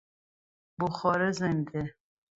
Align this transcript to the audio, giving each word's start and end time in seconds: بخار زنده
بخار 0.79 1.31
زنده 1.31 1.95